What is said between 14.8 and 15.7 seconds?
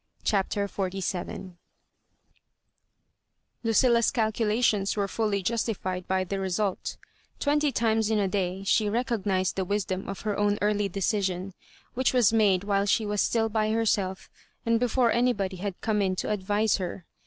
fore anybody